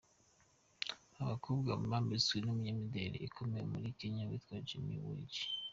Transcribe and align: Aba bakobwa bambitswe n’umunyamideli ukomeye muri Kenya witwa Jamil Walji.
Aba 1.19 1.31
bakobwa 1.31 1.69
bambitswe 1.91 2.35
n’umunyamideli 2.39 3.17
ukomeye 3.27 3.63
muri 3.73 3.87
Kenya 3.99 4.23
witwa 4.29 4.55
Jamil 4.67 5.01
Walji. 5.07 5.43